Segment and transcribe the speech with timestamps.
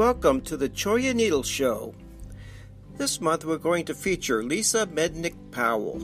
[0.00, 1.94] welcome to the Cholla Needle Show.
[2.96, 6.00] This month we're going to feature Lisa Mednick Powell.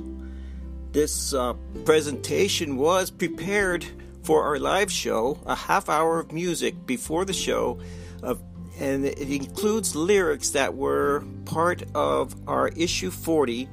[0.93, 1.55] This uh,
[1.87, 3.87] presentation was prepared
[4.23, 7.79] for our live show, a half hour of music before the show,
[8.23, 8.43] of,
[8.79, 13.67] and it includes lyrics that were part of our issue 40,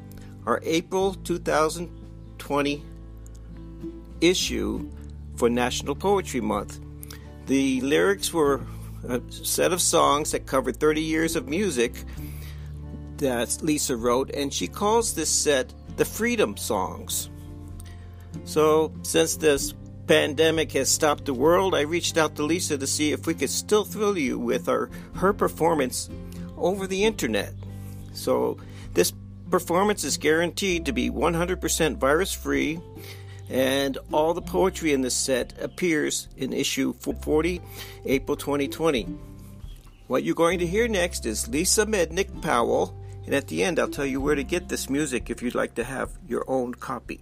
[0.46, 2.86] our April 2020
[4.22, 4.90] issue
[5.36, 6.80] for National Poetry Month.
[7.48, 8.62] The lyrics were
[9.08, 11.94] a set of songs that covered 30 years of music
[13.18, 17.30] that Lisa wrote, and she calls this set the Freedom Songs.
[18.46, 19.74] So, since this
[20.08, 23.50] pandemic has stopped the world, I reached out to Lisa to see if we could
[23.50, 26.10] still thrill you with our, her performance
[26.58, 27.54] over the internet.
[28.14, 28.58] So,
[28.94, 29.14] this
[29.50, 32.80] performance is guaranteed to be 100% virus free
[33.50, 37.62] and all the poetry in this set appears in issue 40,
[38.06, 39.08] April 2020.
[40.08, 43.88] What you're going to hear next is Lisa Mednick Powell, and at the end, I'll
[43.88, 47.22] tell you where to get this music if you'd like to have your own copy.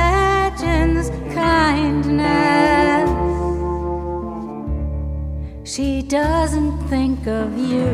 [0.00, 3.10] imagin's kindness.
[5.64, 7.90] She doesn't think of you.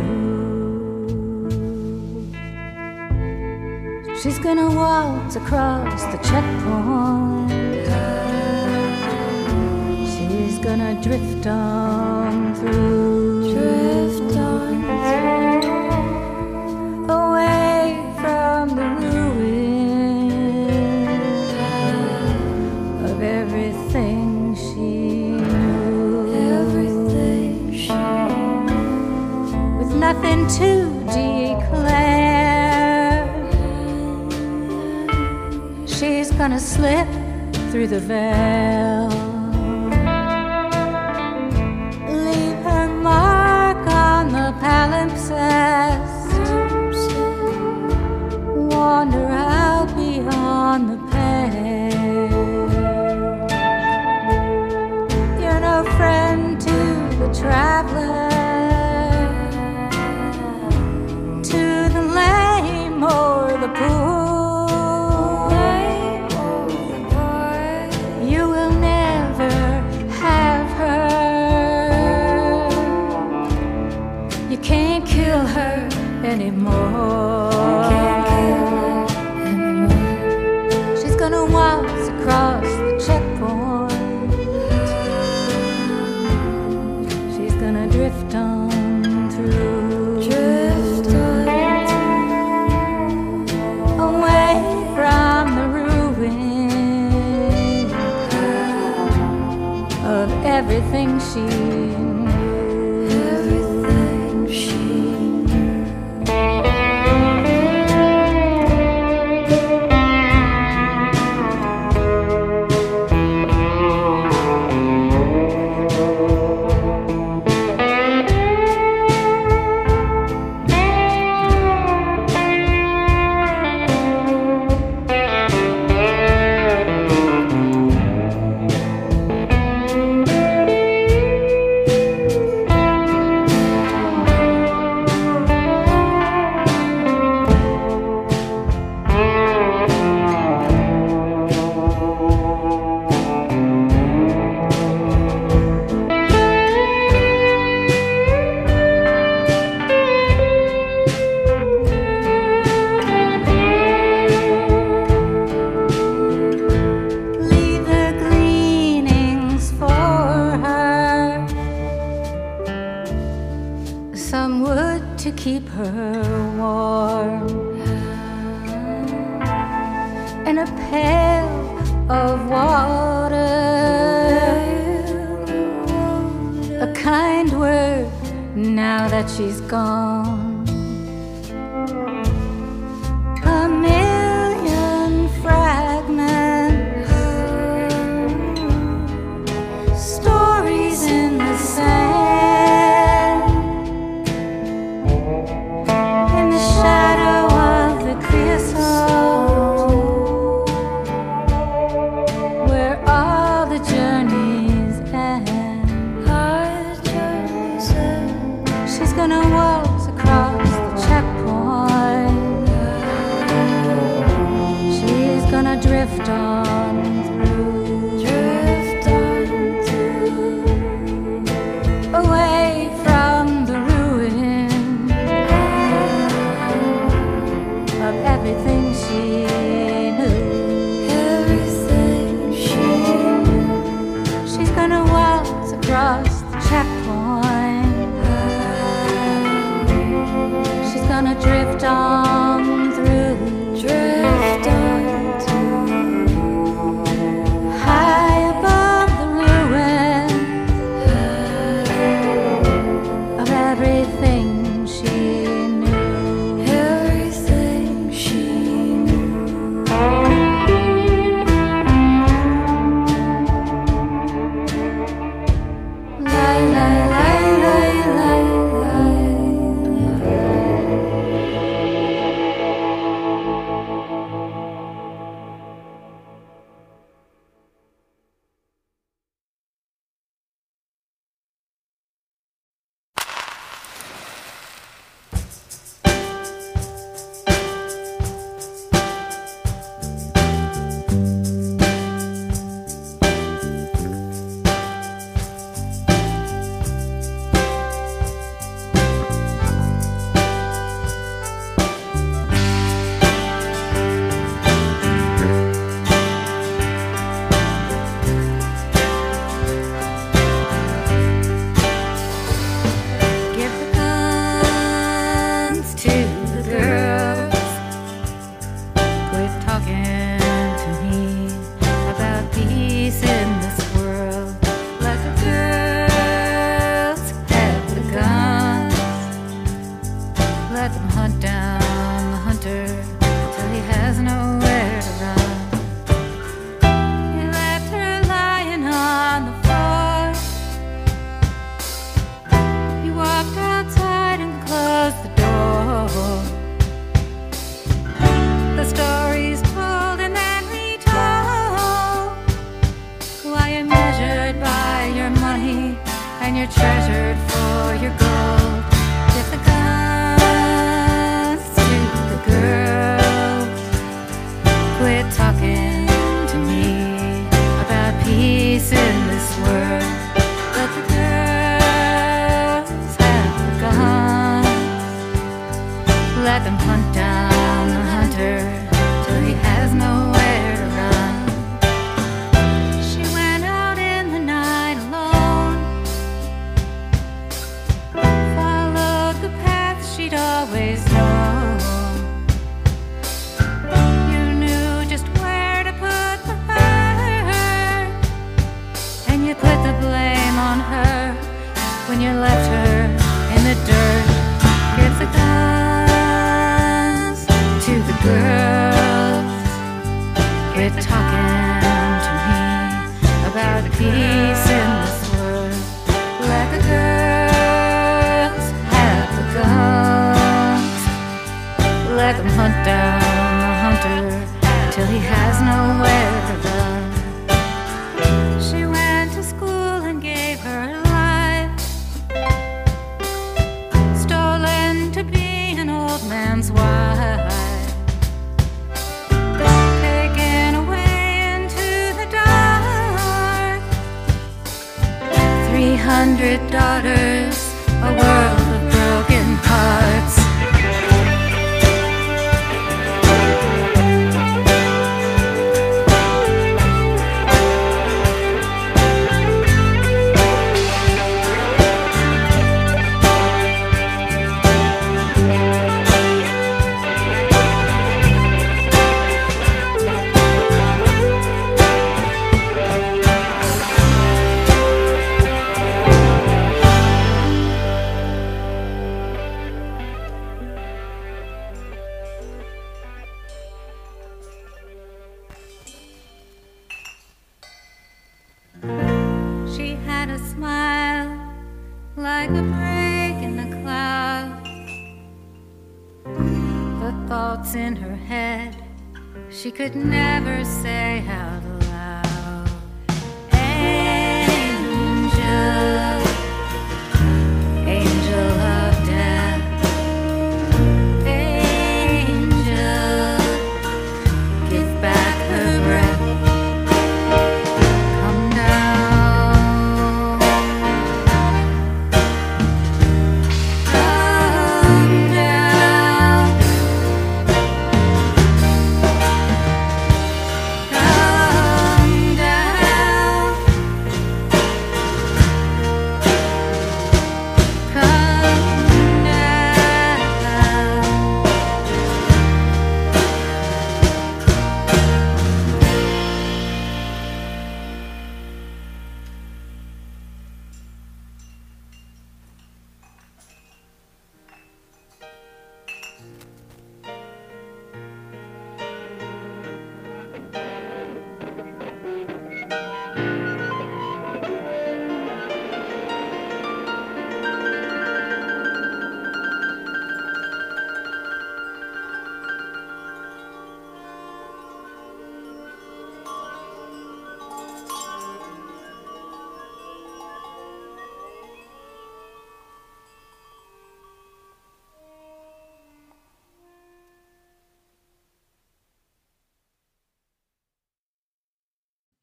[4.21, 7.51] She's gonna waltz across the checkpoint.
[10.13, 13.86] She's gonna drift on through.
[30.17, 30.71] nothing to
[31.13, 32.07] declare.
[35.87, 37.09] She's gonna slip
[37.71, 39.09] through the veil.
[42.09, 46.33] Leave her mark on the palimpsest.
[48.73, 52.67] Wander out beyond the pale.
[55.41, 56.77] You're no friend to
[57.19, 58.06] the traveler.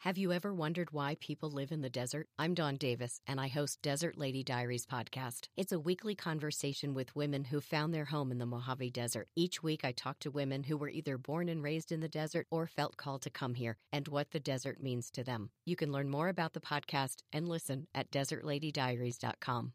[0.03, 2.27] Have you ever wondered why people live in the desert?
[2.37, 5.47] I'm Dawn Davis, and I host Desert Lady Diaries podcast.
[5.55, 9.29] It's a weekly conversation with women who found their home in the Mojave Desert.
[9.33, 12.47] Each week, I talk to women who were either born and raised in the desert
[12.51, 15.51] or felt called to come here and what the desert means to them.
[15.65, 19.71] You can learn more about the podcast and listen at desertladydiaries.com.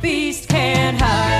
[0.00, 1.35] beast can't hide.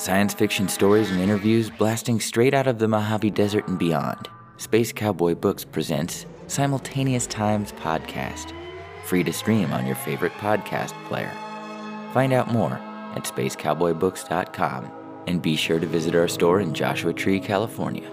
[0.00, 4.30] Science fiction stories and interviews blasting straight out of the Mojave Desert and beyond.
[4.56, 8.54] Space Cowboy Books presents Simultaneous Times Podcast,
[9.04, 11.30] free to stream on your favorite podcast player.
[12.14, 12.80] Find out more
[13.14, 14.90] at spacecowboybooks.com
[15.26, 18.10] and be sure to visit our store in Joshua Tree, California.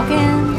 [0.00, 0.49] walking.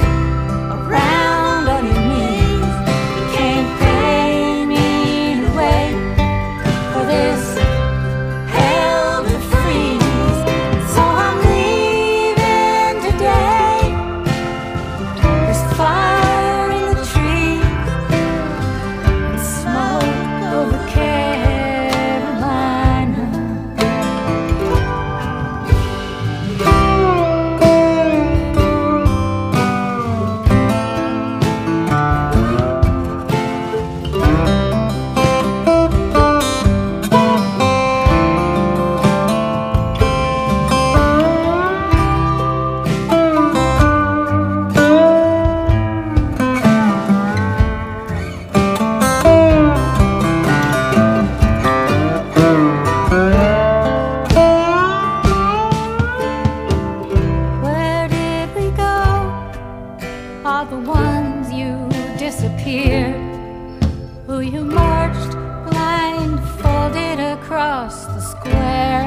[67.62, 69.06] across the square.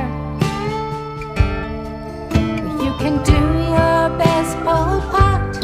[2.85, 3.41] You can do
[3.75, 5.61] your best, old pot,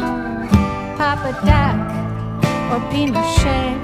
[0.97, 1.79] Papa Duck,
[2.71, 3.80] or Pinochet.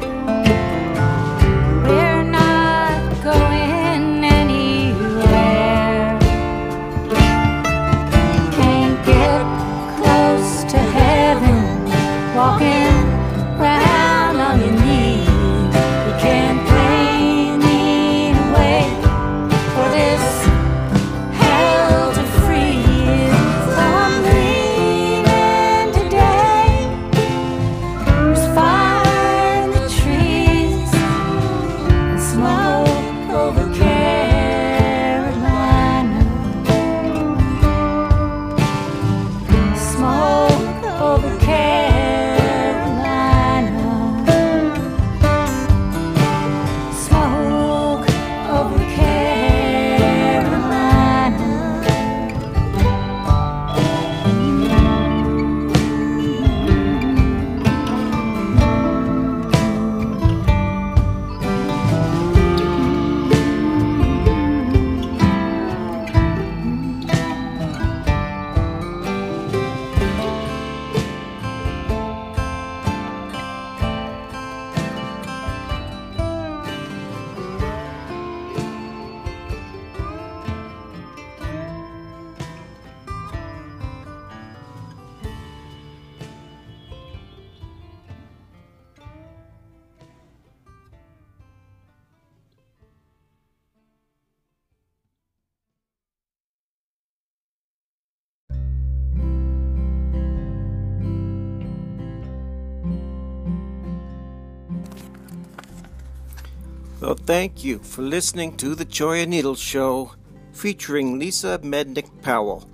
[107.08, 110.12] So thank you for listening to the Cholla Needles Show
[110.52, 112.70] featuring Lisa Mednick Powell.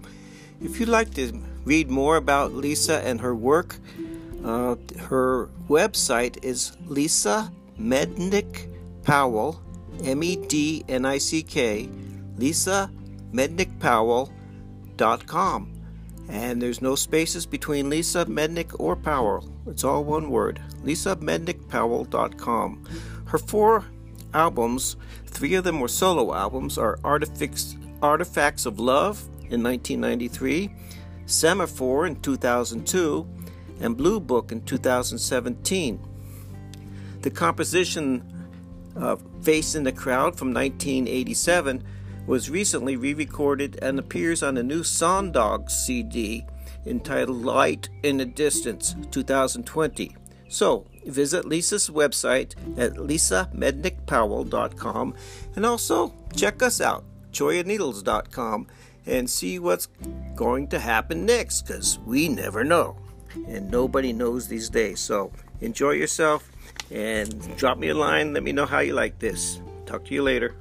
[0.59, 3.75] If you'd like to read more about Lisa and her work,
[4.43, 8.73] uh, her website is Lisa Mednick
[9.03, 9.61] Powell,
[10.03, 11.87] M E D N I C K,
[12.35, 12.89] Lisa
[13.31, 15.71] Mednick Powell.com.
[16.27, 19.47] And there's no spaces between Lisa Mednick or Powell.
[19.67, 20.59] It's all one word.
[20.83, 22.83] LisaMednickPowell.com.
[23.25, 23.85] Her four
[24.33, 24.95] albums,
[25.27, 30.73] three of them were solo albums, are Artifacts, Artifacts of Love in 1993,
[31.25, 33.27] Semaphore in 2002,
[33.79, 35.99] and Blue Book in 2017.
[37.21, 38.23] The composition
[38.95, 41.83] of Face in the Crowd from 1987
[42.27, 46.45] was recently re recorded and appears on a new Sondogs CD
[46.85, 50.15] entitled Light in the Distance 2020.
[50.49, 55.15] So, visit Lisa's website at lisamednickpowell.com
[55.55, 58.67] and also check us out, chollaneedles.com,
[59.05, 59.87] and see what's
[60.35, 62.95] going to happen next because we never know.
[63.47, 64.99] And nobody knows these days.
[64.99, 66.51] So, enjoy yourself
[66.91, 68.33] and drop me a line.
[68.33, 69.61] Let me know how you like this.
[69.85, 70.55] Talk to you later.